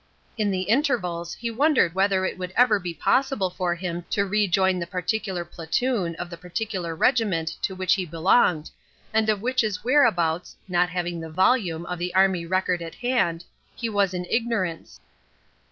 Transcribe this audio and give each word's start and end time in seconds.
In 0.35 0.49
the 0.49 0.61
intervals 0.63 1.35
he 1.35 1.51
wondered 1.51 1.93
whether 1.93 2.25
it 2.25 2.35
would 2.35 2.51
ever 2.57 2.79
be 2.79 2.91
possible 2.91 3.51
for 3.51 3.75
him 3.75 4.03
to 4.09 4.25
rejoin 4.25 4.79
the 4.79 4.87
particular 4.87 5.45
platoon 5.45 6.15
of 6.15 6.31
the 6.31 6.37
particular 6.37 6.95
regiment 6.95 7.49
to 7.61 7.75
which 7.75 7.93
he 7.93 8.03
belonged, 8.07 8.71
and 9.13 9.29
of 9.29 9.43
which's 9.43 9.83
whereabouts 9.83 10.55
(not 10.67 10.89
having 10.89 11.19
the 11.19 11.29
volume 11.29 11.85
of 11.85 11.99
the 11.99 12.15
army 12.15 12.47
record 12.47 12.81
at 12.81 12.95
hand) 12.95 13.45
he 13.75 13.89
was 13.89 14.15
in 14.15 14.25
ignorance. 14.25 14.99